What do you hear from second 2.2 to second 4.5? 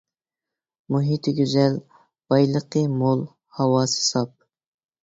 بايلىقى مول، ھاۋاسى ساپ.